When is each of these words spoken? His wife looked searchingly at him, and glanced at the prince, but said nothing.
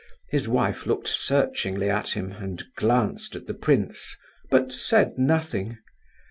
His 0.31 0.47
wife 0.47 0.87
looked 0.87 1.07
searchingly 1.07 1.87
at 1.87 2.13
him, 2.17 2.31
and 2.31 2.63
glanced 2.75 3.35
at 3.35 3.45
the 3.45 3.53
prince, 3.53 4.17
but 4.49 4.71
said 4.73 5.19
nothing. 5.19 5.77